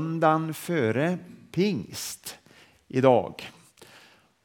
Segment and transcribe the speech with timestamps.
[0.00, 1.18] söndagen före
[1.52, 2.38] pingst
[2.88, 3.50] idag.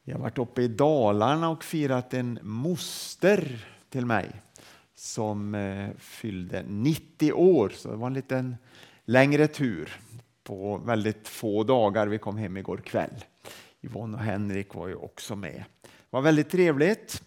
[0.04, 4.30] Jag har varit uppe i Dalarna och firat en moster till mig
[4.94, 8.56] som eh, fyllde 90 år, så det var en liten
[9.04, 10.00] längre tur
[10.44, 12.06] på väldigt få dagar.
[12.06, 13.24] Vi kom hem igår kväll.
[13.82, 15.64] Yvonne och Henrik var ju också med.
[15.82, 17.22] Det var väldigt trevligt.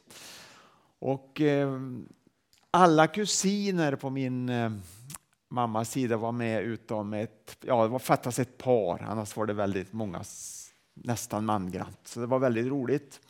[1.00, 1.80] Och eh,
[2.72, 4.72] alla kusiner på min eh,
[5.50, 9.54] mammas sida var med utom ett, ja det var fattas ett par, annars var det
[9.54, 10.24] väldigt många,
[10.94, 12.00] nästan mangrant.
[12.04, 13.22] Så det var väldigt roligt.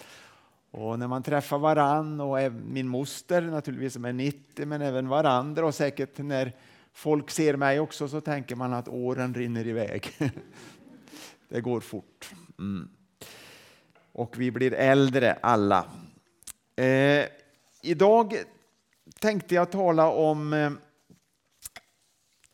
[0.72, 5.66] Och när man träffar varann och min moster naturligtvis som är 90 men även varandra
[5.66, 6.56] och säkert när
[6.94, 10.08] folk ser mig också så tänker man att åren rinner iväg.
[11.50, 12.32] det går fort.
[12.60, 12.90] Mm.
[14.12, 15.86] Och vi blir äldre alla.
[16.76, 17.26] Eh,
[17.82, 18.36] idag
[19.20, 20.72] tänkte jag tala om eh,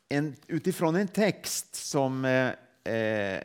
[0.10, 2.48] en, utifrån en text som eh,
[2.94, 3.42] eh,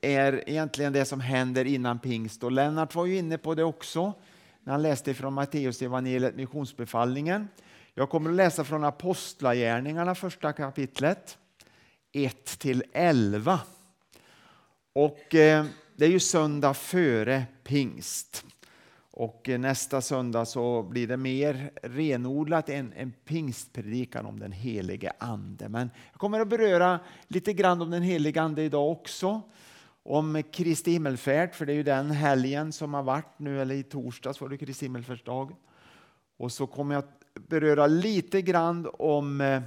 [0.00, 2.44] är egentligen det som händer innan pingst.
[2.44, 4.14] Och Lennart var ju inne på det också
[4.60, 7.48] när han läste från Matteus evangeliet missionsbefallningen.
[7.94, 11.38] Jag kommer att läsa från Apostlagärningarna, första kapitlet,
[12.12, 13.60] 1 till 11.
[14.92, 15.64] Och eh,
[15.96, 18.44] det är ju söndag före pingst.
[19.16, 25.12] Och eh, nästa söndag så blir det mer renodlat en, en pingstpredikan om den helige
[25.18, 25.68] Ande.
[25.68, 29.40] Men jag kommer att beröra lite grann om den helige Ande idag också.
[30.02, 33.82] Om Kristi himmelfärd, för det är ju den helgen som har varit nu, eller i
[33.82, 35.56] torsdags var det Kristi himmelfärdsdag.
[36.36, 39.62] Och så kommer jag att beröra lite grann om eh,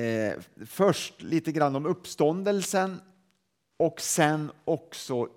[0.00, 0.34] eh
[0.66, 3.00] först lite grann om uppståndelsen
[3.76, 5.28] och sen också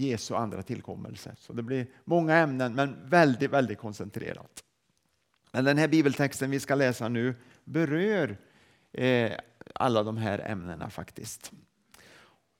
[0.00, 1.34] Jesu andra tillkommelse.
[1.38, 4.64] Så det blir många ämnen, men väldigt, väldigt koncentrerat.
[5.52, 7.34] Men den här bibeltexten vi ska läsa nu
[7.64, 8.36] berör
[8.92, 9.32] eh,
[9.74, 11.52] alla de här ämnena faktiskt.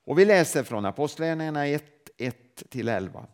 [0.05, 1.85] Och vi läser från Apostlagärningarna 1,
[2.19, 3.27] 1-11.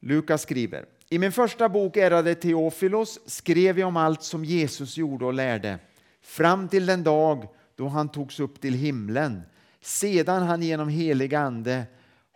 [0.00, 5.24] Lukas skriver i min första bok, ärade Teofilos, skrev jag om allt som Jesus gjorde
[5.24, 5.78] och lärde
[6.20, 9.42] fram till den dag då han togs upp till himlen
[9.80, 11.86] sedan han genom helig ande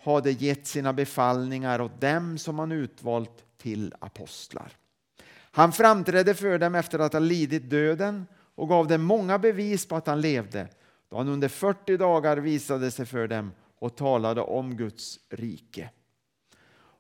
[0.03, 4.73] hade gett sina befallningar åt dem som han utvalt till apostlar.
[5.51, 9.97] Han framträdde för dem efter att ha lidit döden och gav dem många bevis på
[9.97, 10.69] att han levde
[11.09, 15.91] då han under 40 dagar visade sig för dem och talade om Guds rike.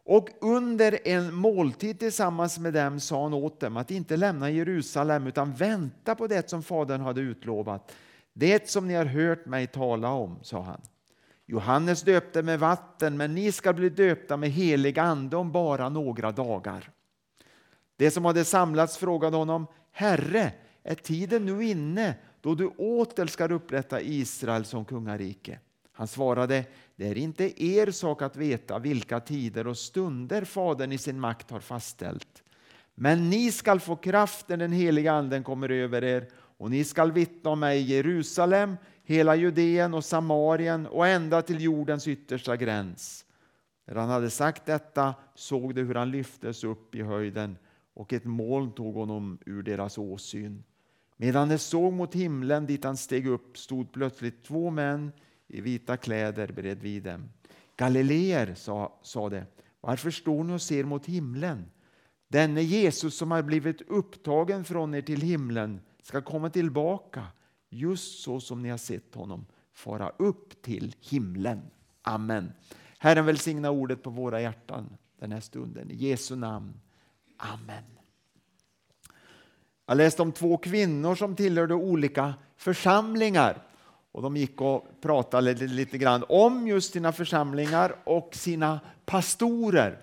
[0.04, 5.26] Och under en måltid tillsammans med dem sa han åt dem att inte lämna Jerusalem
[5.26, 7.92] utan vänta på det som Fadern hade utlovat.
[8.32, 10.80] Det som ni har hört mig tala om, sa han.
[11.52, 16.32] Johannes döpte med vatten, men ni ska bli döpta med helig ande om bara några
[16.32, 16.90] dagar.
[17.96, 20.52] Det som hade samlats frågade honom, Herre,
[20.82, 25.58] är tiden nu inne då du åter ska upprätta Israel som kungarike?
[25.92, 26.64] Han svarade,
[26.96, 31.50] det är inte er sak att veta vilka tider och stunder Fadern i sin makt
[31.50, 32.42] har fastställt.
[32.94, 37.12] Men ni skall få kraft när den heliga anden kommer över er och ni skall
[37.12, 43.24] vittna om mig i Jerusalem, hela Judeen och Samarien och ända till jordens yttersta gräns.
[43.84, 47.56] När han hade sagt detta såg de hur han lyftes upp i höjden
[47.94, 50.64] och ett moln tog honom ur deras åsyn.
[51.16, 55.12] Medan de såg mot himlen dit han steg upp stod plötsligt två män
[55.48, 57.28] i vita kläder bredvid dem.
[57.76, 59.42] Galileer, sa, sa de,
[59.80, 61.70] varför står ni och ser mot himlen?
[62.28, 67.26] Denne Jesus som har blivit upptagen från er till himlen ska komma tillbaka
[67.72, 71.60] just så som ni har sett honom fara upp till himlen.
[72.02, 72.52] Amen.
[72.98, 75.90] Herren välsigna ordet på våra hjärtan den här stunden.
[75.90, 76.72] I Jesu namn.
[77.36, 77.84] Amen.
[79.86, 83.62] Jag läste om två kvinnor som tillhörde olika församlingar.
[84.12, 89.98] Och De gick och pratade lite grann om just sina församlingar och sina pastorer.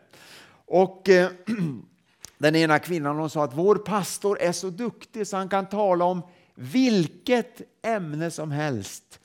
[0.66, 1.32] Och eh,
[2.38, 6.06] Den ena kvinnan hon sa att vår pastor är så duktig så han kan tala
[6.06, 6.22] om
[6.60, 9.20] vilket ämne som helst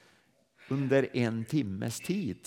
[0.69, 2.38] under en timmes tid.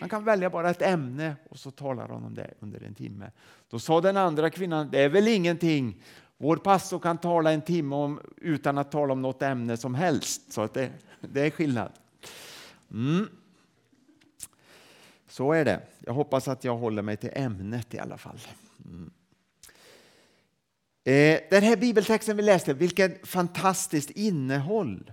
[0.00, 3.30] Han kan välja bara ett ämne och så talar han om det under en timme.
[3.70, 6.02] Då sa den andra kvinnan, det är väl ingenting.
[6.36, 10.52] Vår pastor kan tala en timme om, utan att tala om något ämne som helst.
[10.52, 11.92] Så att det, det är skillnad.
[12.90, 13.28] Mm.
[15.28, 15.80] Så är det.
[15.98, 18.38] Jag hoppas att jag håller mig till ämnet i alla fall.
[18.84, 19.10] Mm.
[21.06, 25.12] Eh, den här bibeltexten vi läste, vilket fantastiskt innehåll.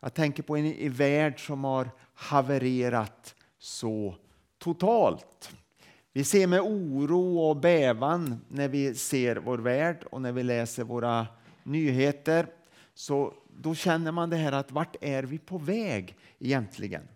[0.00, 4.16] Jag tänker på en, värld som har havererat så
[4.58, 5.50] totalt.
[6.12, 10.84] Vi ser med oro och bävan när vi ser vår värld och när vi läser
[10.84, 11.26] våra
[11.62, 12.46] nyheter.
[12.94, 17.08] Så då känner man det här att vart är vi på väg egentligen?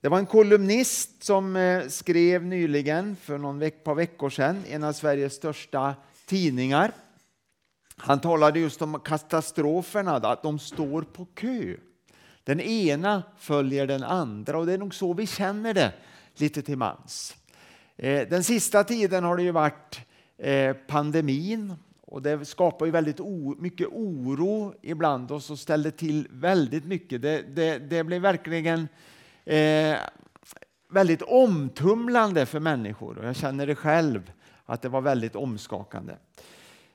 [0.00, 4.84] Det var en kolumnist som eh, skrev nyligen, för någon veck, par veckor sedan, en
[4.84, 5.94] av Sveriges största
[6.30, 6.92] tidningar.
[7.96, 11.76] Han talade just om katastroferna, att de står på kö.
[12.44, 15.92] Den ena följer den andra och det är nog så vi känner det
[16.36, 17.36] lite till mans.
[17.96, 20.00] Eh, den sista tiden har det ju varit
[20.38, 23.20] eh, pandemin och det skapar ju väldigt
[23.58, 27.22] mycket oro ibland oss och ställer till väldigt mycket.
[27.22, 28.88] Det, det, det blir verkligen
[29.44, 29.96] eh,
[30.90, 34.32] väldigt omtumlande för människor och jag känner det själv
[34.70, 36.16] att det var väldigt omskakande.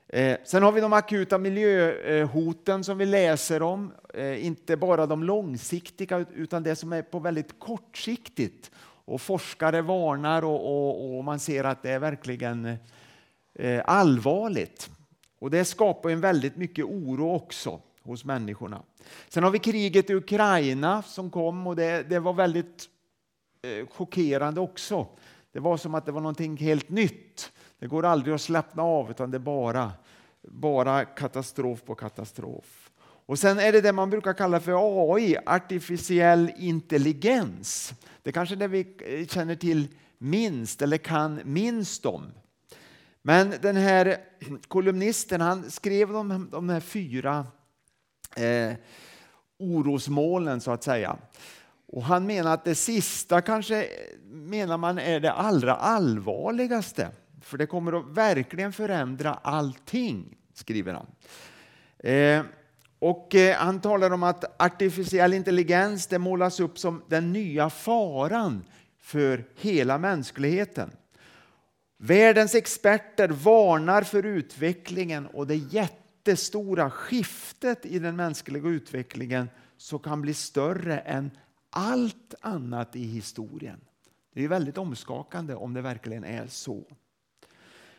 [0.08, 3.92] Eh, sen har vi de akuta miljöhoten som vi läser om.
[4.14, 8.70] Eh, inte bara de långsiktiga utan det som är på väldigt kortsiktigt.
[8.80, 12.76] Och forskare varnar och, och, och man ser att det är verkligen
[13.54, 14.90] eh, allvarligt.
[15.38, 18.82] Och det skapar en väldigt mycket oro också hos människorna.
[19.28, 22.88] Sen har vi kriget i Ukraina som kom och det, det var väldigt
[23.62, 25.06] eh, chockerande också.
[25.52, 27.52] Det var som att det var någonting helt nytt.
[27.78, 29.92] Det går aldrig att slappna av utan det är bara,
[30.42, 32.90] bara katastrof på katastrof.
[32.98, 37.94] Och sen är det det man brukar kalla för AI, artificiell intelligens.
[38.22, 39.88] Det är kanske det vi känner till
[40.18, 42.32] minst eller kan minst om.
[43.22, 44.16] Men den här
[44.68, 47.46] kolumnisten han skrev de, de här fyra
[48.36, 48.72] eh,
[49.58, 51.16] orosmolnen så att säga.
[51.86, 53.86] Och han menar att det sista kanske
[54.24, 57.10] menar man är det allra allvarligaste.
[57.40, 61.06] För det kommer att verkligen förändra allting, skriver han.
[61.98, 62.42] Eh,
[62.98, 68.64] och eh, han talar om att artificiell intelligens det målas upp som den nya faran
[68.98, 70.90] för hela mänskligheten.
[71.98, 80.22] Världens experter varnar för utvecklingen och det jättestora skiftet i den mänskliga utvecklingen som kan
[80.22, 81.30] bli större än
[81.70, 83.80] allt annat i historien.
[84.34, 86.84] Det är väldigt omskakande om det verkligen är så.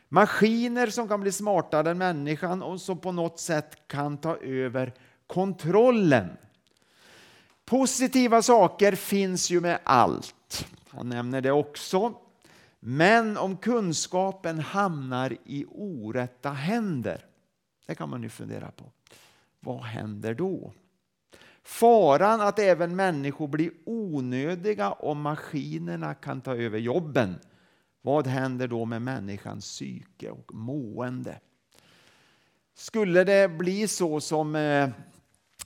[0.10, 4.94] Maskiner som kan bli smartare än människan och som på något sätt kan ta över
[5.28, 6.28] kontrollen.
[7.66, 10.68] Positiva saker finns ju med allt.
[10.90, 12.14] Han nämner det också.
[12.80, 17.26] Men om kunskapen hamnar i orätta händer,
[17.86, 18.92] det kan man ju fundera på.
[19.60, 20.74] Vad händer då?
[21.64, 27.36] Faran att även människor blir onödiga om maskinerna kan ta över jobben.
[28.08, 31.40] Vad händer då med människans psyke och mående?
[32.76, 34.90] Skulle det bli så som eh,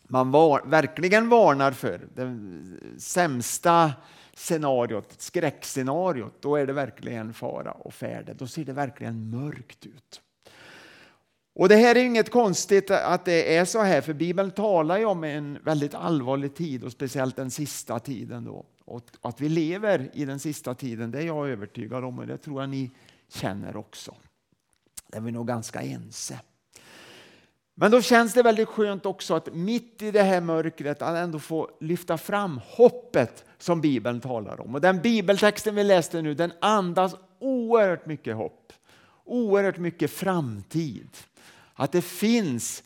[0.03, 3.93] man var, verkligen varnar för, det sämsta
[4.33, 8.33] scenariot, skräckscenariot, då är det verkligen fara och färde.
[8.33, 10.21] Då ser det verkligen mörkt ut.
[11.53, 15.05] Och Det här är inget konstigt att det är så här, för Bibeln talar ju
[15.05, 18.45] om en väldigt allvarlig tid och speciellt den sista tiden.
[18.45, 18.65] Då.
[18.91, 22.37] Och att vi lever i den sista tiden, det är jag övertygad om och det
[22.37, 22.91] tror jag ni
[23.27, 24.15] känner också.
[25.07, 26.39] Det är vi nog ganska ense.
[27.75, 31.39] Men då känns det väldigt skönt också att mitt i det här mörkret att ändå
[31.39, 34.75] få lyfta fram hoppet som Bibeln talar om.
[34.75, 38.73] Och den bibeltexten vi läste nu den andas oerhört mycket hopp.
[39.23, 41.09] Oerhört mycket framtid.
[41.73, 42.83] Att det finns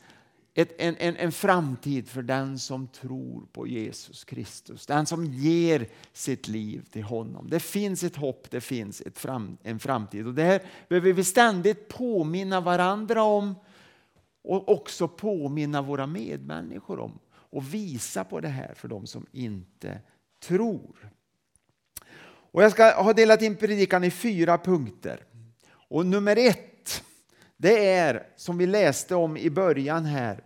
[0.57, 4.85] ett, en, en, en framtid för den som tror på Jesus Kristus.
[4.85, 7.49] Den som ger sitt liv till honom.
[7.49, 10.27] Det finns ett hopp, det finns ett fram, en framtid.
[10.27, 13.55] Och det här behöver vi ständigt påminna varandra om
[14.43, 19.99] och också påminna våra medmänniskor om och visa på det här för de som inte
[20.39, 21.11] tror.
[22.51, 25.23] Och jag ska ha delat in predikan i fyra punkter.
[25.71, 26.74] Och nummer ett,
[27.57, 30.43] det är som vi läste om i början här,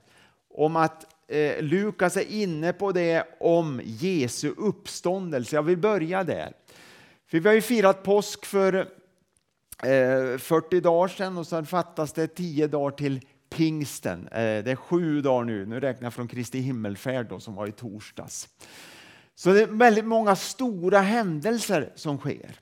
[0.50, 5.56] om att eh, Lukas är inne på det om Jesu uppståndelse.
[5.56, 6.54] Jag vill börja där.
[7.28, 8.74] För vi har ju firat påsk för
[9.84, 14.28] eh, 40 dagar sedan och sen fattas det 10 dagar till pingsten.
[14.28, 17.68] Eh, det är sju dagar nu, nu räknar jag från Kristi himmelfärd då, som var
[17.68, 18.50] i torsdags.
[19.36, 22.60] Så det är väldigt många stora händelser som sker.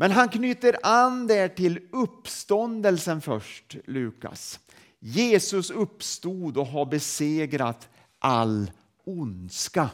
[0.00, 4.60] Men han knyter an där till uppståndelsen först, Lukas.
[4.98, 7.88] Jesus uppstod och har besegrat
[8.18, 8.70] all
[9.04, 9.90] ondska.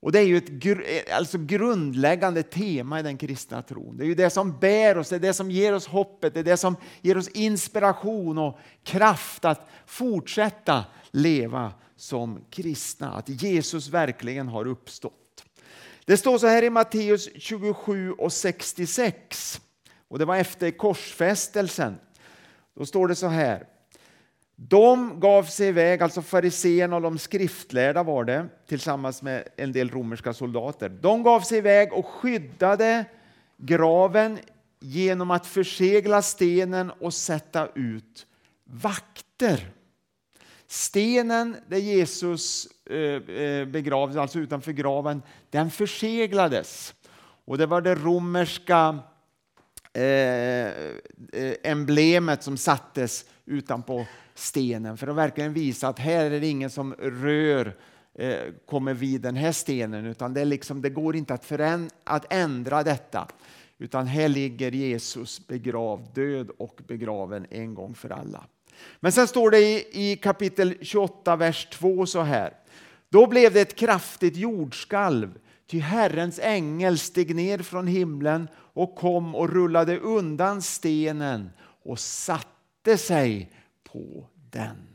[0.00, 3.96] Och Det är ju ett alltså grundläggande tema i den kristna tron.
[3.96, 6.40] Det är ju det som bär oss, det är det som ger oss hoppet, det
[6.40, 13.12] är det som ger oss inspiration och kraft att fortsätta leva som kristna.
[13.12, 15.21] Att Jesus verkligen har uppstått.
[16.04, 19.60] Det står så här i Matteus 27 och 66.
[20.08, 21.98] Och det var efter korsfästelsen.
[22.74, 23.66] Då står det så här.
[24.56, 29.90] De gav sig iväg, alltså fariséerna och de skriftlärda var det, tillsammans med en del
[29.90, 30.88] romerska soldater.
[30.88, 33.04] De gav sig iväg och skyddade
[33.56, 34.38] graven
[34.80, 38.26] genom att försegla stenen och sätta ut
[38.64, 39.72] vakter.
[40.72, 46.94] Stenen där Jesus eh, eh, begravdes, alltså utanför graven, den förseglades.
[47.44, 48.98] Och det var det romerska
[49.92, 50.72] eh,
[51.62, 56.94] emblemet som sattes utanpå stenen för att verkligen visa att här är det ingen som
[56.94, 57.76] rör
[58.66, 61.52] kommer vid den här stenen utan det, är liksom, det går inte att,
[62.04, 63.28] att ändra detta.
[63.78, 68.44] Utan här ligger Jesus begravd, död och begraven en gång för alla.
[69.00, 72.52] Men sen står det i, i kapitel 28, vers 2 så här.
[73.08, 79.34] Då blev det ett kraftigt jordskalv, ty Herrens ängel steg ner från himlen och kom
[79.34, 83.52] och rullade undan stenen och satte sig
[83.92, 84.92] på den.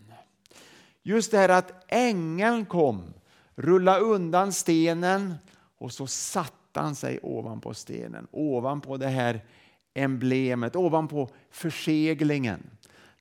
[1.03, 3.13] Just det här att ängeln kom,
[3.55, 5.33] rullade undan stenen
[5.77, 9.45] och så satte han sig ovanpå stenen, ovanpå det här
[9.93, 12.63] emblemet, ovanpå förseglingen.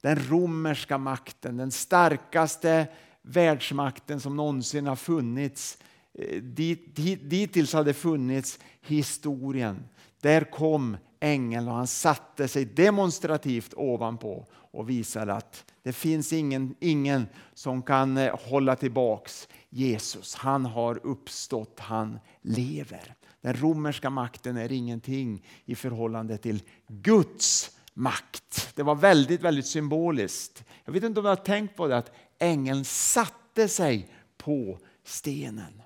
[0.00, 2.86] Den romerska makten, den starkaste
[3.22, 5.78] världsmakten som någonsin har funnits.
[6.14, 9.84] Eh, dit, dit, dittills hade funnits historien.
[10.20, 16.74] Där kom ängeln och han satte sig demonstrativt ovanpå och visade att det finns ingen,
[16.80, 20.34] ingen som kan eh, hålla tillbaks Jesus.
[20.34, 23.14] Han har uppstått, han lever.
[23.40, 28.72] Den romerska makten är ingenting i förhållande till Guds makt.
[28.74, 30.64] Det var väldigt, väldigt symboliskt.
[30.84, 35.82] Jag vet inte om du har tänkt på det att ängeln satte sig på stenen.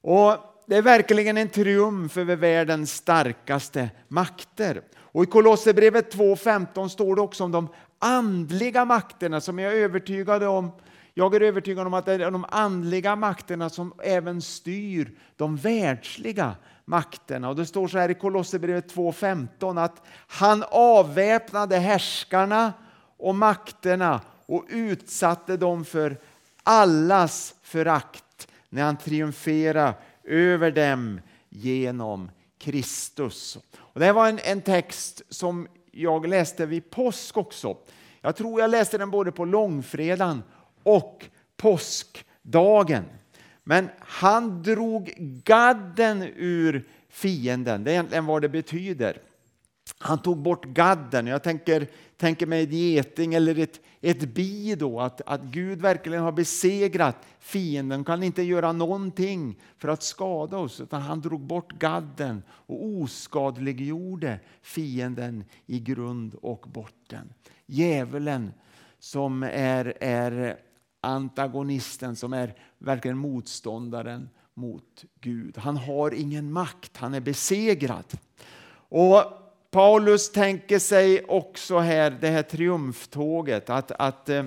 [0.00, 4.82] Och Det är verkligen en triumf över världens starkaste makter.
[4.96, 7.68] Och I Kolosserbrevet 2.15 står det också om de
[7.98, 10.70] andliga makterna som jag är övertygad om
[11.14, 16.56] jag är övertygad om att det är de andliga makterna som även styr de världsliga
[16.90, 17.48] makterna.
[17.48, 22.72] Och det står så här i Kolosserbrevet 2.15 att han avväpnade härskarna
[23.16, 26.18] och makterna och utsatte dem för
[26.62, 29.94] allas förakt när han triumferade
[30.24, 33.58] över dem genom Kristus.
[33.76, 37.76] Och det var en, en text som jag läste vid påsk också.
[38.20, 40.42] Jag tror jag läste den både på långfredagen
[40.82, 41.24] och
[41.56, 43.04] påskdagen.
[43.64, 45.14] Men han drog
[45.44, 47.84] gadden ur fienden.
[47.84, 49.18] Det är egentligen vad det betyder.
[49.98, 51.26] Han tog bort gadden.
[51.26, 56.22] Jag tänker, tänker mig en geting eller ett, ett bi då, att, att Gud verkligen
[56.22, 58.04] har besegrat fienden.
[58.04, 64.40] kan inte göra någonting för att skada oss, utan han drog bort gadden och oskadliggjorde
[64.62, 67.32] fienden i grund och botten.
[67.66, 68.52] Djävulen
[68.98, 70.58] som är, är
[71.00, 75.58] antagonisten som är verkligen motståndaren mot Gud.
[75.58, 78.04] Han har ingen makt, han är besegrad.
[78.72, 79.24] Och
[79.70, 84.44] Paulus tänker sig också här det här triumftåget att, att eh,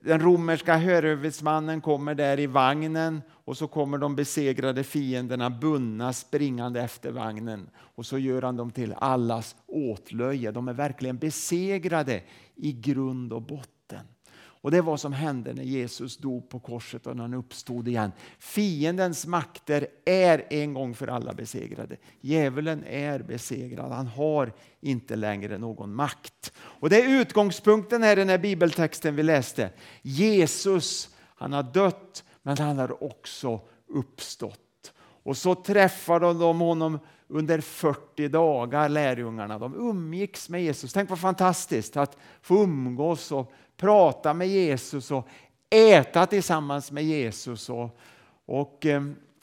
[0.00, 6.80] den romerska hörhuvudmannen kommer där i vagnen och så kommer de besegrade fienderna bundna springande
[6.80, 10.50] efter vagnen och så gör han dem till allas åtlöje.
[10.50, 12.22] De är verkligen besegrade
[12.54, 13.73] i grund och botten.
[14.64, 17.88] Och Det är vad som hände när Jesus dog på korset och när han uppstod
[17.88, 18.12] igen.
[18.38, 21.96] Fiendens makter är en gång för alla besegrade.
[22.20, 23.92] Djävulen är besegrad.
[23.92, 26.52] Han har inte längre någon makt.
[26.56, 29.70] Och Det är utgångspunkten här i den här bibeltexten vi läste.
[30.02, 34.92] Jesus han har dött men han har också uppstått.
[34.98, 39.58] Och så träffade de honom under 40 dagar, lärjungarna.
[39.58, 40.92] De umgicks med Jesus.
[40.92, 45.28] Tänk vad fantastiskt att få umgås och prata med Jesus och
[45.70, 47.98] äta tillsammans med Jesus och,
[48.46, 49.02] och eh,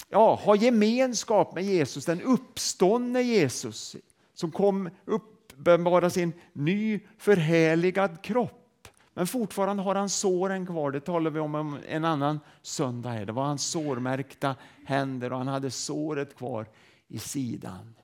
[0.10, 3.96] ja, ha gemenskap med Jesus, den uppståndne Jesus
[4.34, 8.88] som kom uppenbara sin ny förhärligad kropp.
[9.14, 10.92] Men fortfarande har han såren kvar.
[10.92, 13.10] Det talar vi om en annan söndag.
[13.10, 13.26] Här.
[13.26, 16.66] Det var hans sårmärkta händer och han hade såret kvar
[17.08, 17.96] i sidan.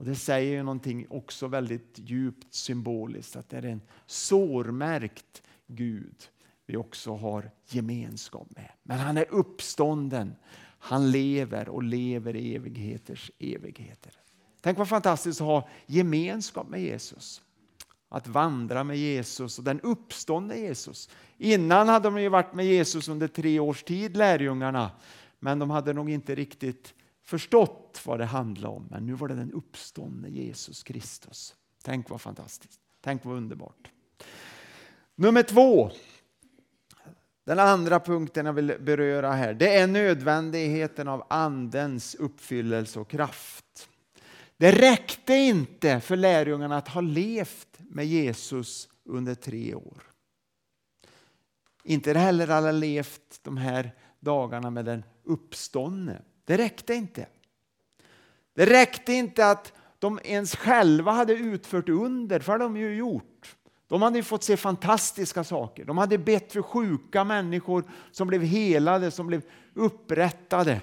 [0.00, 6.28] Och Det säger ju någonting också väldigt djupt symboliskt att det är en sårmärkt Gud
[6.66, 8.70] vi också har gemenskap med.
[8.82, 10.34] Men han är uppstånden.
[10.62, 14.12] Han lever och lever i evigheters evigheter.
[14.60, 17.42] Tänk vad fantastiskt att ha gemenskap med Jesus.
[18.08, 21.08] Att vandra med Jesus och den uppståndne Jesus.
[21.38, 24.90] Innan hade de ju varit med Jesus under tre års tid, lärjungarna.
[25.38, 26.94] Men de hade nog inte riktigt
[27.30, 28.86] förstått vad det handlade om.
[28.90, 31.54] Men nu var det den uppståndne Jesus Kristus.
[31.82, 32.80] Tänk vad fantastiskt.
[33.00, 33.90] Tänk vad underbart.
[35.14, 35.90] Nummer två.
[37.44, 43.88] Den andra punkten jag vill beröra här, det är nödvändigheten av andens uppfyllelse och kraft.
[44.56, 50.02] Det räckte inte för lärjungarna att ha levt med Jesus under tre år.
[51.84, 56.22] Inte heller alla levt de här dagarna med den uppståndne.
[56.50, 57.26] Det räckte inte.
[58.54, 62.94] Det räckte inte att de ens själva hade utfört under, för det hade de ju
[62.94, 63.56] gjort.
[63.86, 65.84] De hade fått se fantastiska saker.
[65.84, 69.42] De hade bett för sjuka människor som blev helade, som blev
[69.74, 70.80] upprättade.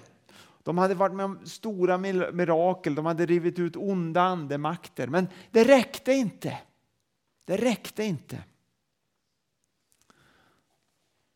[0.64, 5.08] De hade varit med om stora mirakel, de hade rivit ut onda andemakter.
[5.08, 6.58] Men det räckte inte.
[7.46, 8.44] Det räckte inte.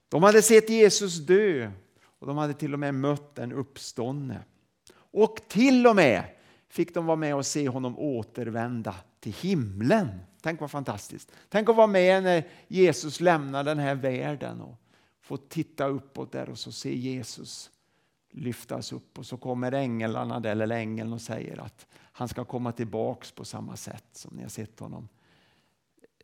[0.09, 1.71] De hade sett Jesus dö
[2.21, 4.43] och de hade till och med mött en uppståndne.
[4.93, 6.23] Och till och med
[6.69, 10.09] fick de vara med och se honom återvända till himlen.
[10.41, 11.31] Tänk vad fantastiskt.
[11.49, 14.75] Tänk att vara med när Jesus lämnar den här världen och
[15.21, 17.71] få titta uppåt där och så se Jesus
[18.31, 22.71] lyftas upp och så kommer änglarna där, eller ängeln och säger att han ska komma
[22.71, 25.07] tillbaks på samma sätt som ni har sett honom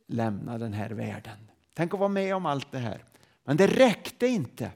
[0.07, 1.37] lämna den här världen.
[1.73, 3.03] Tänk att vara med om allt det här.
[3.43, 4.71] Men det räckte inte.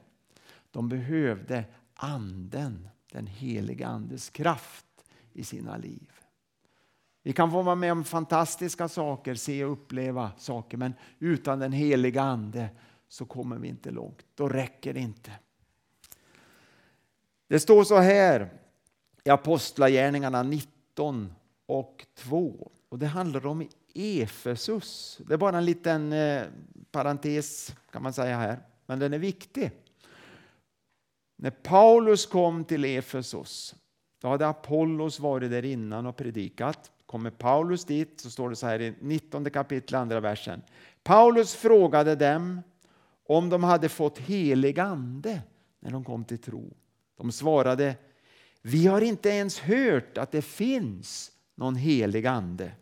[0.72, 1.64] De behövde
[1.94, 4.86] anden, den heliga andes kraft
[5.32, 6.10] i sina liv.
[7.22, 11.72] Vi kan få vara med om fantastiska saker, se och uppleva saker, men utan den
[11.72, 12.68] heliga ande
[13.08, 14.26] så kommer vi inte långt.
[14.34, 15.32] Då räcker det inte.
[17.48, 18.50] Det står så här
[19.24, 21.34] i Apostlagärningarna 19
[21.66, 22.70] och 2.
[22.88, 25.20] Och det handlar om Efesus.
[25.26, 26.42] Det är bara en liten eh,
[26.90, 29.70] parentes kan man säga här, men den är viktig.
[31.42, 33.74] När Paulus kom till Efesos,
[34.20, 36.90] då hade Apollos varit där innan och predikat.
[37.06, 40.62] Kommer Paulus dit så står det så här i 19 kapitel, andra versen.
[41.02, 42.62] Paulus frågade dem
[43.26, 45.42] om de hade fått helig ande
[45.80, 46.76] när de kom till tro.
[47.16, 47.96] De svarade,
[48.60, 52.72] vi har inte ens hört att det finns någon helig ande.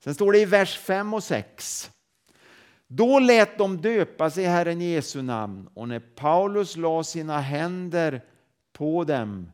[0.00, 1.90] Sen står det i vers 5 och 6.
[2.96, 8.24] Då lät de döpa sig i Herren Jesu namn och när Paulus la sina händer
[8.72, 9.52] på dem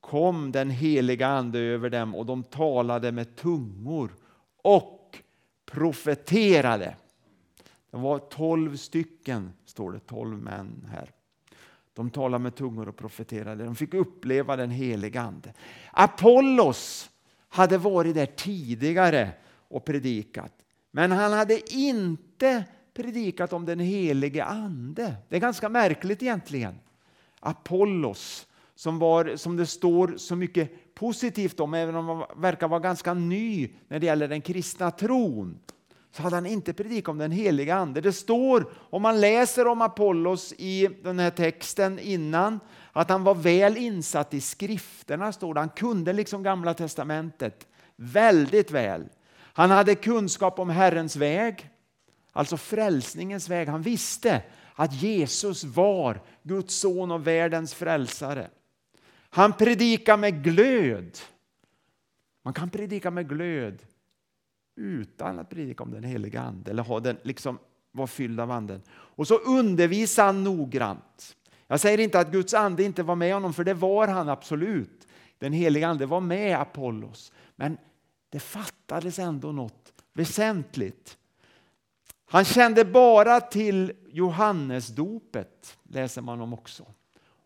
[0.00, 4.16] kom den heliga Ande över dem och de talade med tungor
[4.62, 5.18] och
[5.66, 6.96] profeterade.
[7.90, 11.10] Det var tolv stycken, står det, tolv män här.
[11.94, 13.64] De talade med tungor och profeterade.
[13.64, 15.52] De fick uppleva den heliga Ande.
[15.92, 17.10] Apollos
[17.48, 19.30] hade varit där tidigare
[19.68, 20.52] och predikat.
[20.96, 25.14] Men han hade inte predikat om den helige Ande.
[25.28, 26.74] Det är ganska märkligt egentligen.
[27.40, 32.80] Apollos, som, var, som det står så mycket positivt om, även om han verkar vara
[32.80, 35.58] ganska ny när det gäller den kristna tron,
[36.10, 38.00] så hade han inte predikat om den heliga Ande.
[38.00, 42.60] Det står, om man läser om Apollos i den här texten innan,
[42.92, 45.60] att han var väl insatt i skrifterna, står det.
[45.60, 49.08] Han kunde liksom Gamla Testamentet väldigt väl.
[49.56, 51.70] Han hade kunskap om Herrens väg,
[52.32, 53.68] alltså frälsningens väg.
[53.68, 54.42] Han visste
[54.74, 58.50] att Jesus var Guds son och världens frälsare.
[59.30, 61.18] Han predikade med glöd.
[62.44, 63.82] Man kan predika med glöd
[64.76, 67.58] utan att predika om den heliga Ande eller ha den, liksom,
[67.92, 68.82] vara fylld av Anden.
[68.90, 71.36] Och så undervisade han noggrant.
[71.66, 75.08] Jag säger inte att Guds ande inte var med honom, för det var han absolut.
[75.38, 77.32] Den heliga Ande var med Apollos.
[77.56, 77.78] Men
[78.36, 81.16] det fattades ändå något väsentligt.
[82.26, 86.86] Han kände bara till Johannesdopet, läser man om också.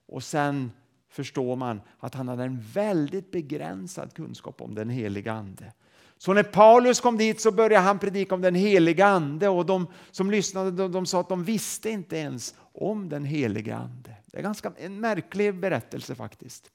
[0.07, 0.73] Och sen
[1.11, 5.73] förstår man att han hade en väldigt begränsad kunskap om den heliga Ande.
[6.19, 9.87] Så när Paulus kom dit så började han predika om den heliga Ande och de
[10.11, 14.17] som lyssnade de, de sa att de visste inte ens om den heliga Ande.
[14.27, 16.71] Det är ganska en märklig berättelse faktiskt.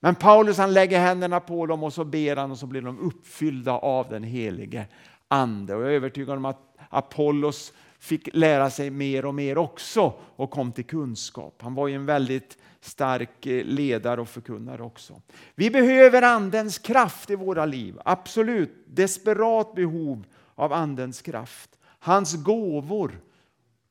[0.00, 2.98] Men Paulus han lägger händerna på dem och så ber han och så blir de
[2.98, 4.86] uppfyllda av den helige
[5.28, 5.74] Ande.
[5.74, 10.50] Och jag är övertygad om att Apollos fick lära sig mer och mer också och
[10.50, 11.62] kom till kunskap.
[11.62, 15.22] Han var ju en väldigt stark eh, ledare och förkunnare också.
[15.54, 18.84] Vi behöver Andens kraft i våra liv, absolut.
[18.86, 21.78] Desperat behov av Andens kraft.
[21.82, 23.20] Hans gåvor,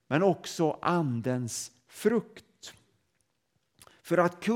[0.08, 2.46] men också Andens frukt
[4.08, 4.48] för att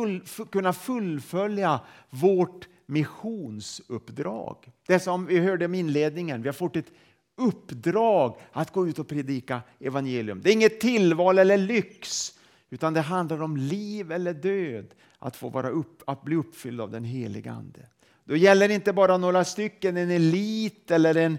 [0.52, 4.72] kunna fullfölja vårt missionsuppdrag.
[4.88, 6.92] Det som vi hörde i inledningen, vi har fått ett
[7.38, 10.42] uppdrag att gå ut och predika evangelium.
[10.42, 12.34] Det är inget tillval eller lyx,
[12.70, 14.86] utan det handlar om liv eller död,
[15.20, 17.86] att få vara upp, att bli uppfylld av den heliga Ande.
[18.24, 21.38] Då gäller det inte bara några stycken, en elit eller en,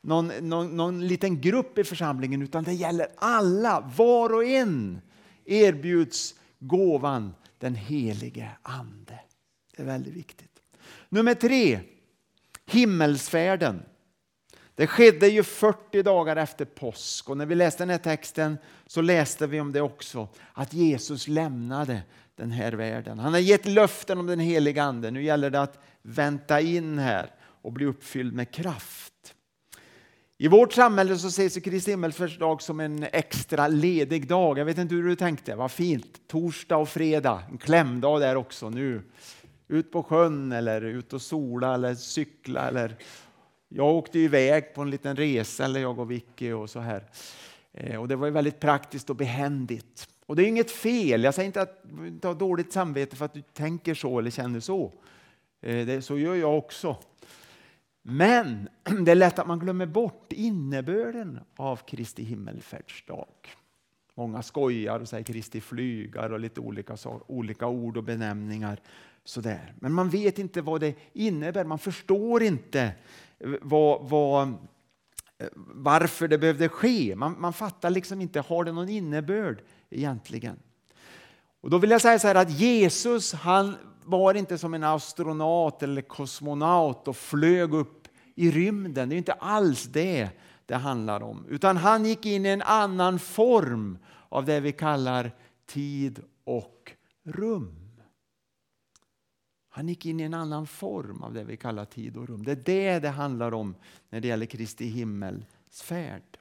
[0.00, 3.92] någon, någon, någon liten grupp i församlingen utan det gäller alla.
[3.96, 5.00] Var och en
[5.44, 7.32] erbjuds gåvan
[7.64, 9.18] den helige Ande.
[9.76, 10.60] Det är väldigt viktigt.
[11.08, 11.80] Nummer tre,
[12.66, 13.82] himmelsfärden.
[14.74, 19.00] Det skedde ju 40 dagar efter påsk och när vi läste den här texten så
[19.00, 20.28] läste vi om det också.
[20.52, 22.02] Att Jesus lämnade
[22.36, 23.18] den här världen.
[23.18, 25.10] Han har gett löften om den heliga Ande.
[25.10, 29.13] Nu gäller det att vänta in här och bli uppfylld med kraft.
[30.44, 34.58] I vårt samhälle så ses Kristi himmelsfärdsdag som en extra ledig dag.
[34.58, 36.20] Jag vet inte hur du tänkte, vad fint.
[36.26, 39.02] Torsdag och fredag, en klämdag där också nu.
[39.68, 42.96] Ut på sjön eller ut och sola eller cykla eller
[43.68, 47.04] jag åkte iväg på en liten resa, eller jag och Vicky och så här.
[47.72, 50.08] Eh, och det var väldigt praktiskt och behändigt.
[50.26, 51.80] Och det är inget fel, jag säger inte att
[52.20, 54.92] du har dåligt samvete för att du tänker så eller känner så.
[55.62, 56.96] Eh, det, så gör jag också.
[58.06, 58.68] Men
[59.04, 63.26] det är lätt att man glömmer bort innebörden av Kristi himmelfärdsdag.
[64.14, 68.80] Många skojar och säger Kristi flygar och lite olika, olika ord och benämningar.
[69.24, 69.74] Sådär.
[69.80, 72.92] Men man vet inte vad det innebär, man förstår inte
[73.60, 74.54] vad, vad,
[75.56, 77.16] varför det behövde ske.
[77.16, 80.56] Man, man fattar liksom inte, har det någon innebörd egentligen?
[81.60, 85.82] Och då vill jag säga så här att Jesus han var inte som en astronaut
[85.82, 89.08] eller kosmonaut och flög upp i rymden.
[89.08, 90.30] Det är inte alls det
[90.66, 91.46] det handlar om.
[91.48, 95.32] Utan han gick in i en annan form av det vi kallar
[95.66, 96.92] tid och
[97.24, 97.80] rum.
[99.68, 102.44] Han gick in i en annan form av det vi kallar tid och rum.
[102.44, 103.74] Det är det det handlar om
[104.10, 106.38] när det gäller Kristi himmelsfärd.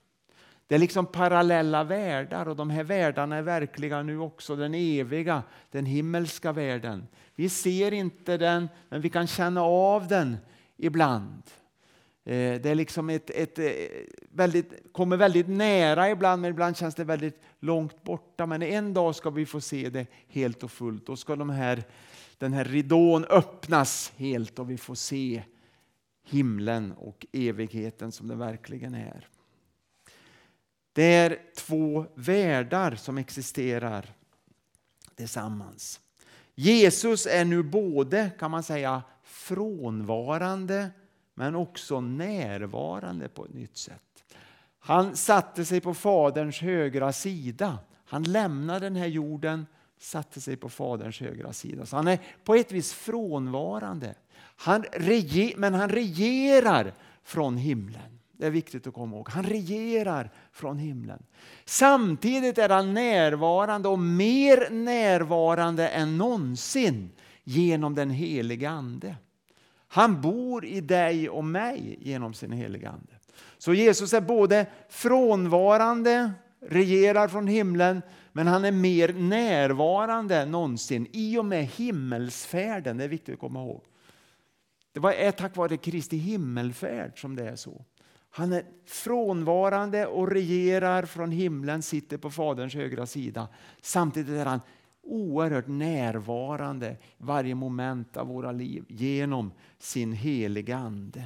[0.74, 4.56] Det är liksom parallella världar och de här världarna är verkliga nu också.
[4.56, 7.08] Den eviga, den himmelska världen.
[7.36, 10.38] Vi ser inte den, men vi kan känna av den
[10.78, 11.44] ibland.
[12.26, 13.66] Eh, det är liksom ett, ett, eh,
[14.30, 18.46] väldigt, kommer väldigt nära ibland, men ibland känns det väldigt långt borta.
[18.46, 21.06] Men en dag ska vi få se det helt och fullt.
[21.06, 21.84] Då ska de här,
[22.38, 25.44] den här ridån öppnas helt och vi får se
[26.26, 29.28] himlen och evigheten som den verkligen är.
[30.94, 34.06] Det är två världar som existerar
[35.16, 36.00] tillsammans.
[36.56, 40.90] Jesus är nu både, kan man säga, frånvarande
[41.34, 44.24] men också närvarande på ett nytt sätt.
[44.80, 47.80] Han satte sig på Faderns högra sida.
[48.06, 49.66] Han lämnade den här jorden,
[50.00, 51.86] satte sig på Faderns högra sida.
[51.86, 54.16] Så han är på ett vis frånvarande.
[54.56, 54.86] Han
[55.58, 58.20] men han regerar från himlen.
[58.44, 59.30] Det är viktigt att komma ihåg.
[59.30, 61.24] Han regerar från himlen.
[61.66, 67.12] Samtidigt är han närvarande och mer närvarande än någonsin
[67.44, 69.16] genom den heliga Ande.
[69.88, 73.14] Han bor i dig och mig genom sin heliga Ande.
[73.58, 78.02] Så Jesus är både frånvarande, regerar från himlen,
[78.32, 82.98] men han är mer närvarande än någonsin i och med himmelsfärden.
[82.98, 83.84] Det är viktigt att komma ihåg.
[84.94, 87.86] Det är tack vare Kristi himmelfärd som det är så.
[88.36, 93.48] Han är frånvarande och regerar från himlen, sitter på Faderns högra sida.
[93.82, 94.62] Samtidigt är han
[95.02, 101.24] oerhört närvarande varje moment av våra liv genom sin heliga Ande.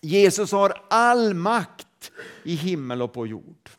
[0.00, 2.12] Jesus har all makt
[2.44, 3.70] i himmel och på jord.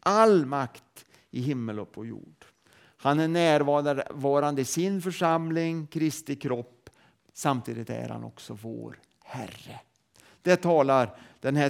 [0.00, 2.44] All makt i himmel och på jord.
[2.96, 6.90] Han är närvarande i sin församling, Kristi kropp.
[7.32, 9.80] Samtidigt är han också vår Herre.
[10.42, 11.68] Det talar den här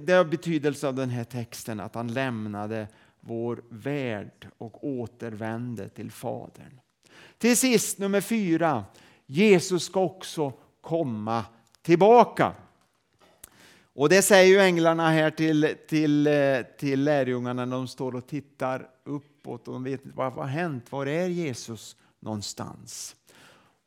[0.00, 2.88] det har betydelse av den här texten att han lämnade
[3.20, 6.80] vår värld och återvände till Fadern.
[7.38, 8.84] Till sist nummer fyra.
[9.26, 11.44] Jesus ska också komma
[11.82, 12.52] tillbaka.
[13.94, 16.28] Och det säger ju änglarna här till, till,
[16.78, 20.92] till lärjungarna när de står och tittar uppåt och de vet inte vad har hänt.
[20.92, 23.16] Var är Jesus någonstans?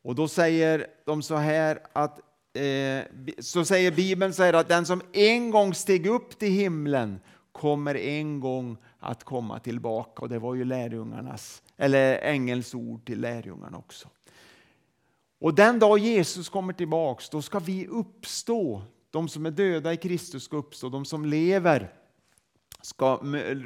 [0.02, 2.20] Och då säger de så här att
[2.54, 3.04] eh,
[3.38, 7.20] så säger Bibeln så här att den som en gång steg upp till himlen
[7.52, 10.22] kommer en gång att komma tillbaka.
[10.22, 14.08] Och det var ju lärjungarnas, eller ängelns ord till lärjungarna också.
[15.40, 18.82] Och den dag Jesus kommer tillbaks, då ska vi uppstå.
[19.10, 21.92] De som är döda i Kristus ska uppstå, de som lever
[22.82, 23.20] ska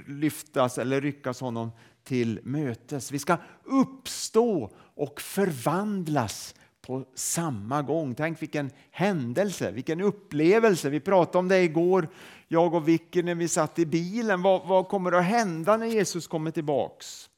[0.06, 1.70] lyftas eller ryckas honom
[2.04, 3.12] till mötes.
[3.12, 6.54] Vi ska uppstå och förvandlas
[6.86, 8.14] på samma gång.
[8.14, 10.90] Tänk vilken händelse, vilken upplevelse.
[10.90, 12.08] Vi pratade om det igår,
[12.48, 14.42] jag och Vicky, när vi satt i bilen.
[14.42, 17.30] Vad, vad kommer att hända när Jesus kommer tillbaks?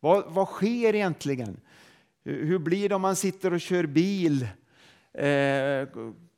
[0.00, 1.60] Vad, vad sker egentligen?
[2.24, 4.42] Hur blir det om man sitter och kör bil?
[5.14, 5.88] Eh,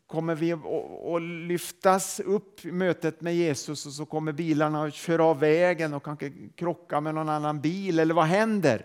[0.07, 5.25] kommer vi att lyftas upp i mötet med Jesus och så kommer bilarna att köra
[5.25, 8.85] av vägen och kanske krocka med någon annan bil, eller vad händer?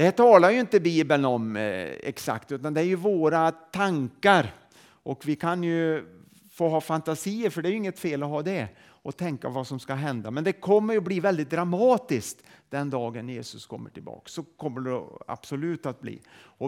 [0.00, 1.62] Det här talar ju inte Bibeln om eh,
[2.02, 4.54] exakt, utan det är ju våra tankar.
[4.82, 6.04] Och vi kan ju
[6.52, 9.66] få ha fantasier, för det är ju inget fel att ha det, och tänka vad
[9.66, 10.30] som ska hända.
[10.30, 14.22] Men det kommer ju bli väldigt dramatiskt den dagen Jesus kommer tillbaka.
[14.26, 16.20] Så kommer det absolut att bli.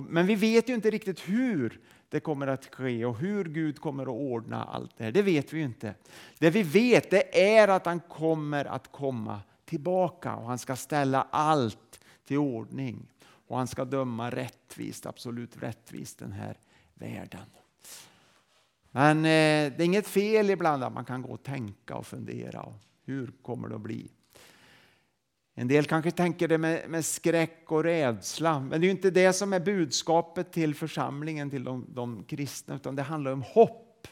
[0.08, 4.02] men vi vet ju inte riktigt hur det kommer att ske och hur Gud kommer
[4.02, 5.12] att ordna allt det här.
[5.12, 5.94] Det vet vi ju inte.
[6.38, 11.26] Det vi vet det är att han kommer att komma tillbaka och han ska ställa
[11.30, 13.08] allt till ordning.
[13.52, 16.58] Och han ska döma rättvist, absolut rättvist den här
[16.94, 17.46] världen.
[18.90, 22.62] Men eh, det är inget fel ibland att man kan gå och tänka och fundera.
[22.62, 24.10] Och hur kommer det att bli?
[25.54, 29.32] En del kanske tänker det med, med, skräck och rädsla, men det är inte det
[29.32, 34.08] som är budskapet till församlingen, till de, de kristna, utan det handlar om hopp.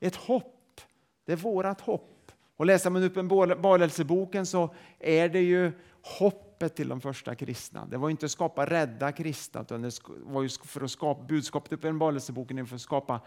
[0.00, 0.80] Ett hopp,
[1.24, 2.32] det är vårat hopp.
[2.56, 7.86] Och läser man Uppenbarelseboken så är det ju hopp hoppet till de första kristna.
[7.86, 11.72] Det var inte att skapa rädda kristna, utan det var ju för att skapa budskapet
[11.72, 13.20] i Uppenbarelseboken för att skapa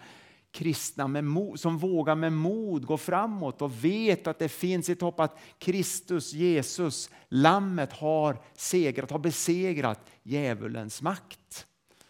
[0.51, 5.01] kristna med mod, som vågar med mod gå framåt och vet att det finns ett
[5.01, 11.67] hopp att Kristus, Jesus, Lammet har segrat, har besegrat djävulens makt.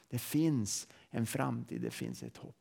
[0.10, 2.56] Det finns en framtid, det finns ett hopp.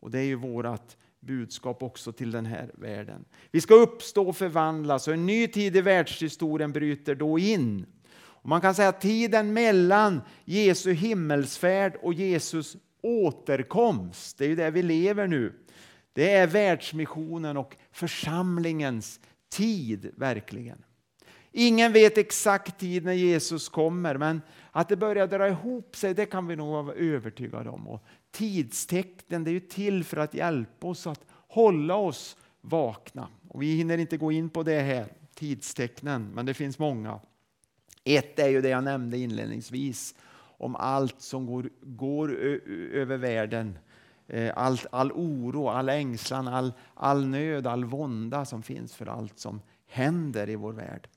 [0.00, 3.24] Och det är ju vårt budskap också till den här världen.
[3.50, 7.86] Vi ska uppstå och förvandlas och en ny tid i världshistorien bryter då in.
[8.42, 14.38] Och man kan säga att tiden mellan Jesu himmelsfärd och Jesus återkomst.
[14.38, 15.52] Det är ju där vi lever nu.
[16.12, 20.84] Det är världsmissionen och församlingens tid, verkligen.
[21.52, 26.26] Ingen vet exakt tid när Jesus kommer, men att det börjar dra ihop sig, det
[26.26, 27.88] kan vi nog vara övertygade om.
[27.88, 33.28] Och tidstecknen det är ju till för att hjälpa oss att hålla oss vakna.
[33.48, 37.20] Och vi hinner inte gå in på det här, tidstecknen, men det finns många.
[38.16, 40.14] Ett är ju det jag nämnde inledningsvis,
[40.58, 42.34] om allt som går, går
[42.92, 43.78] över världen.
[44.26, 49.38] Eh, all, all oro, all ängslan, all, all nöd, all vånda som finns för allt
[49.38, 51.08] som händer i vår värld.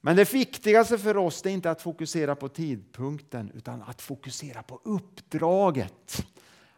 [0.00, 4.80] Men det viktigaste för oss är inte att fokusera på tidpunkten utan att fokusera på
[4.84, 6.26] uppdraget.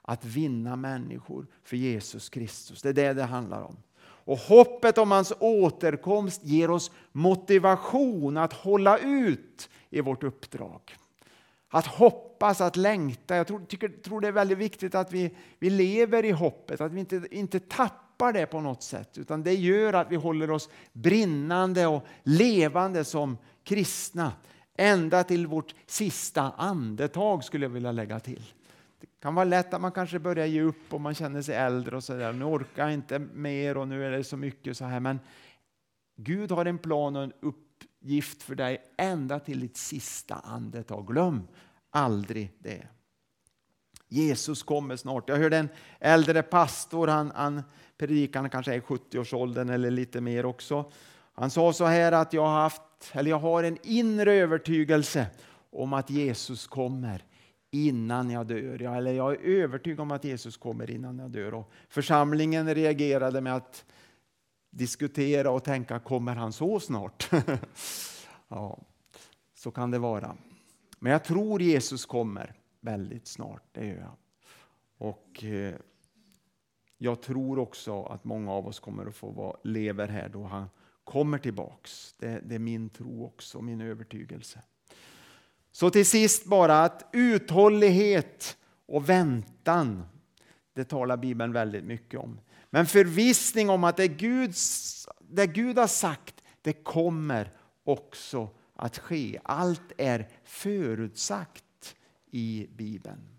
[0.03, 2.83] Att vinna människor för Jesus Kristus.
[2.83, 3.77] Det är det det handlar om.
[4.25, 10.81] Och hoppet om hans återkomst ger oss motivation att hålla ut i vårt uppdrag.
[11.69, 13.37] Att hoppas, att längta.
[13.37, 16.93] Jag tror, tycker, tror det är väldigt viktigt att vi, vi lever i hoppet, att
[16.93, 19.19] vi inte, inte tappar det på något sätt.
[19.19, 24.33] Utan det gör att vi håller oss brinnande och levande som kristna.
[24.77, 28.43] Ända till vårt sista andetag skulle jag vilja lägga till.
[29.25, 31.97] Det kan vara lätt att man kanske börjar ge upp och man känner sig äldre
[31.97, 32.33] och så där.
[32.33, 35.01] Nu orkar jag inte mer och nu är det så mycket så här.
[35.01, 35.21] Men
[36.17, 41.07] Gud har en plan och en uppgift för dig ända till ditt sista andetag.
[41.07, 41.49] Glöm
[41.91, 42.87] aldrig det.
[44.09, 45.29] Jesus kommer snart.
[45.29, 45.69] Jag hörde en
[46.01, 47.63] äldre pastor, han, han
[47.99, 50.93] predikar, kanske är i 70-årsåldern eller lite mer också.
[51.33, 52.83] Han sa så här att jag har, haft,
[53.13, 55.27] eller jag har en inre övertygelse
[55.71, 57.25] om att Jesus kommer
[57.75, 58.83] innan jag dör.
[58.83, 61.55] Jag, eller jag är övertygad om att Jesus kommer innan jag dör.
[61.55, 63.85] Och församlingen reagerade med att
[64.71, 67.31] diskutera och tänka, kommer han så snart?
[68.49, 68.79] ja,
[69.55, 70.37] så kan det vara.
[70.99, 74.17] Men jag tror Jesus kommer väldigt snart, det gör jag.
[74.99, 75.75] Och eh,
[76.99, 80.69] jag tror också att många av oss kommer att få vara, lever här då han
[81.05, 82.15] kommer tillbaks.
[82.19, 84.63] Det, det är min tro också, min övertygelse.
[85.77, 88.57] Så till sist bara att uthållighet
[88.87, 90.07] och väntan,
[90.75, 92.41] det talar Bibeln väldigt mycket om.
[92.71, 94.55] Men förvissning om att det Gud,
[95.21, 97.53] det Gud har sagt, det kommer
[97.85, 99.39] också att ske.
[99.43, 101.97] Allt är förutsagt
[102.31, 103.35] i Bibeln.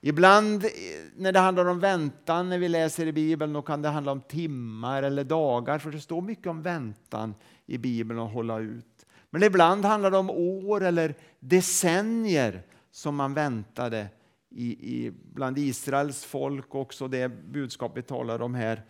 [0.00, 0.70] Ibland eh,
[1.16, 4.20] när det handlar om väntan, när vi läser i Bibeln, då kan det handla om
[4.20, 7.34] timmar eller dagar, för det står mycket om väntan
[7.66, 8.87] i Bibeln och hålla ut.
[9.30, 14.06] Men ibland handlar det om år eller decennier som man väntade
[14.50, 18.84] i, i, bland Israels folk också, det budskap vi talar om här,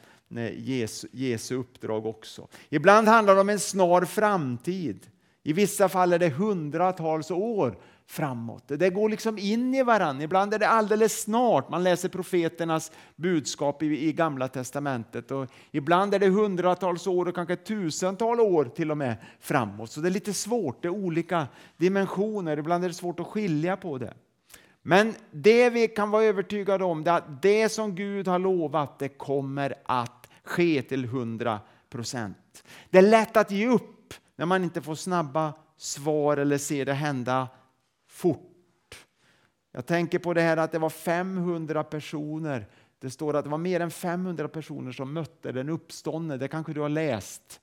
[0.57, 2.49] Jesu, Jesu uppdrag också.
[2.69, 5.07] Ibland handlar det om en snar framtid.
[5.43, 7.79] I vissa fall är det hundratals år
[8.11, 8.65] framåt.
[8.67, 10.25] Det går liksom in i varandra.
[10.25, 11.71] Ibland är det alldeles snart.
[11.71, 15.31] Man läser profeternas budskap i, i Gamla testamentet.
[15.31, 19.91] Och ibland är det hundratals år och kanske tusentals år till och med framåt.
[19.91, 20.83] Så det är lite svårt.
[20.83, 22.59] Det är olika dimensioner.
[22.59, 24.15] Ibland är det svårt att skilja på det.
[24.83, 29.09] Men det vi kan vara övertygade om är att det som Gud har lovat det
[29.09, 32.65] kommer att ske till 100 procent.
[32.91, 36.93] Det är lätt att ge upp när man inte får snabba svar eller ser det
[36.93, 37.49] hända
[38.19, 39.07] fort.
[39.73, 42.67] Jag tänker på det här att det var 500 personer.
[42.99, 46.37] Det står att det var mer än 500 personer som mötte den uppståndne.
[46.37, 47.61] Det kanske du har läst.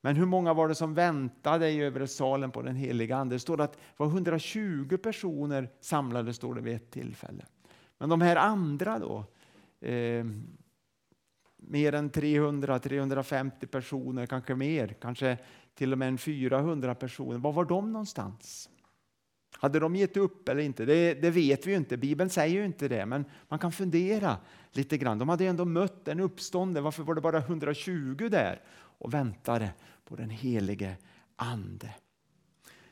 [0.00, 3.34] Men hur många var det som väntade i övre salen på den heliga Ande?
[3.34, 7.44] Det står att det var 120 personer samlade står det vid ett tillfälle.
[7.98, 9.24] Men de här andra då?
[9.88, 10.26] Eh,
[11.56, 15.38] mer än 300-350 personer, kanske mer, kanske
[15.74, 17.38] till och med 400 personer.
[17.38, 18.68] Var var de någonstans?
[19.62, 20.84] Hade de gett upp eller inte?
[20.84, 21.96] Det, det, vet vi ju inte.
[21.96, 24.36] Bibeln säger ju inte det, men man kan fundera
[24.72, 25.18] lite grann.
[25.18, 26.84] De hade ändå mött en uppståndelse.
[26.84, 29.70] Varför var det bara 120 där och väntade
[30.04, 30.96] på den helige
[31.36, 31.94] Ande?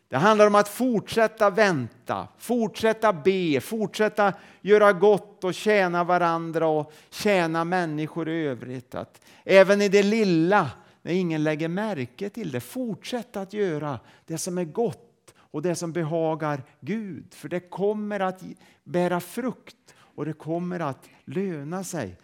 [0.09, 6.92] Det handlar om att fortsätta vänta, fortsätta be, fortsätta göra gott och tjäna varandra och
[7.11, 8.94] tjäna människor i övrigt.
[8.94, 10.70] Att även i det lilla,
[11.02, 15.10] när ingen lägger märke till det, fortsätta att göra det som är gott
[15.51, 17.35] och det som behagar Gud.
[17.35, 18.43] För det kommer att
[18.85, 22.17] bära frukt och det kommer att löna sig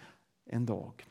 [0.46, 1.06] en dag.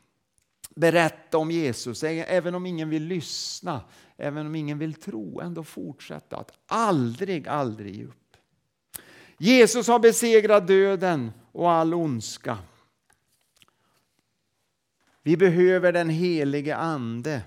[0.74, 3.80] Berätta om Jesus, även om ingen vill lyssna
[4.16, 8.36] även om ingen vill tro, ändå fortsätta att aldrig, aldrig ge upp.
[9.38, 12.58] Jesus har besegrat döden och all ondska.
[15.22, 17.42] Vi behöver den helige Ande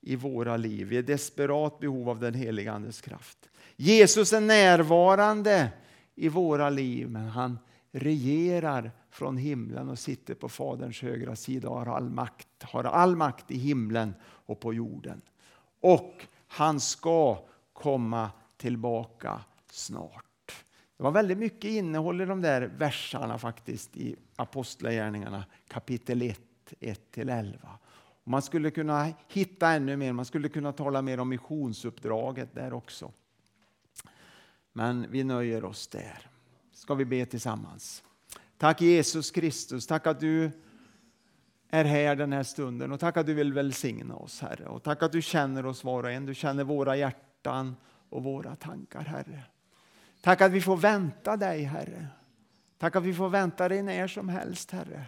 [0.00, 0.86] i våra liv.
[0.86, 3.43] Vi är desperat behov av den helige Andes kraft.
[3.76, 5.72] Jesus är närvarande
[6.14, 7.58] i våra liv, men han
[7.92, 13.16] regerar från himlen och sitter på Faderns högra sida och har all makt, har all
[13.16, 15.20] makt i himlen och på jorden
[15.84, 17.38] och han ska
[17.72, 20.64] komma tillbaka snart.
[20.96, 26.40] Det var väldigt mycket innehåll i de där verserna faktiskt i Apostlagärningarna kapitel 1,
[26.80, 27.56] 1-11.
[28.24, 33.12] Man skulle kunna hitta ännu mer, man skulle kunna tala mer om missionsuppdraget där också.
[34.76, 36.30] Men vi nöjer oss där.
[36.72, 38.02] Ska vi be tillsammans.
[38.58, 40.50] Tack Jesus Kristus, tack att du
[41.70, 44.66] är här den här stunden och tack att du vill välsigna oss Herre.
[44.66, 46.26] Och tack att du känner oss var och en.
[46.26, 47.76] Du känner våra hjärtan
[48.08, 49.42] och våra tankar Herre.
[50.20, 52.06] Tack att vi får vänta dig Herre.
[52.78, 55.04] Tack att vi får vänta dig när som helst Herre.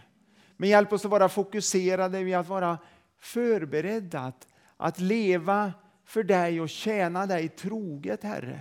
[0.56, 2.78] Men hjälp oss att vara fokuserade vid att vara
[3.18, 5.72] förberedda att, att leva
[6.04, 8.60] för dig och tjäna dig troget Herre.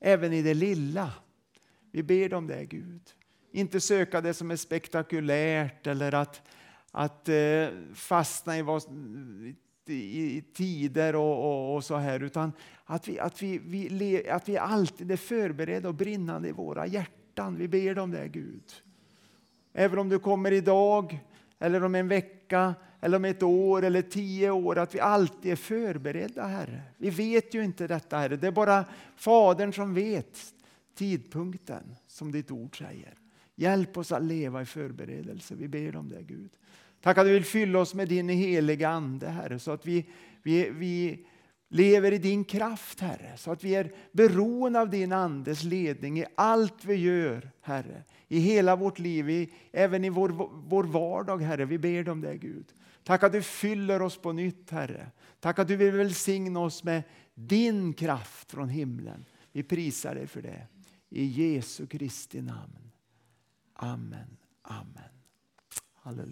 [0.00, 1.12] Även i det lilla.
[1.90, 3.02] Vi ber om det Gud.
[3.52, 6.42] Inte söka det som är spektakulärt eller att
[6.90, 8.82] att eh, fastna i, vad,
[9.86, 12.52] i, i tider och, och, och, så här, utan
[12.84, 17.56] att vi, att, vi, vi, att vi alltid är förberedda och brinnande i våra hjärtan.
[17.56, 18.72] Vi ber om det, Gud.
[19.72, 21.18] Även om du kommer idag,
[21.58, 25.56] eller om en vecka, eller om ett år eller tio år, att vi alltid är
[25.56, 26.82] förberedda, Herre.
[26.96, 28.36] Vi vet ju inte detta, Herre.
[28.36, 28.84] Det är bara
[29.16, 30.38] Fadern som vet
[30.94, 33.14] tidpunkten, som ditt ord säger.
[33.56, 35.54] Hjälp oss att leva i förberedelse.
[35.54, 36.50] Vi ber om det, Gud.
[37.00, 40.06] Tack att du vill fylla oss med din heliga Ande, Herre, så att vi,
[40.42, 41.26] vi, vi
[41.68, 43.32] lever i din kraft, Herre.
[43.36, 48.02] Så att vi är beroende av din Andes ledning i allt vi gör, Herre.
[48.28, 50.28] I hela vårt liv, i, även i vår,
[50.68, 51.64] vår vardag, Herre.
[51.64, 52.64] Vi ber om det, Gud.
[53.04, 55.10] Tack att du fyller oss på nytt, Herre.
[55.40, 57.02] Tack att du vill välsigna oss med
[57.34, 59.24] din kraft från himlen.
[59.52, 60.66] Vi prisar dig för det.
[61.08, 62.92] I Jesu Kristi namn.
[63.74, 64.36] Amen.
[64.62, 65.12] Amen.
[65.94, 66.28] Halleluja.